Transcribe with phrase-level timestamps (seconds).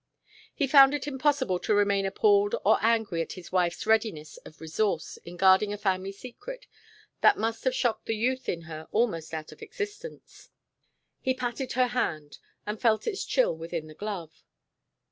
[0.55, 5.17] He found it impossible to remain appalled or angry at his wife's readiness of resource
[5.25, 6.65] in guarding a family secret
[7.21, 10.49] that must have shocked the youth in her almost out of existence.
[11.19, 14.43] He patted her hand, and felt its chill within the glove.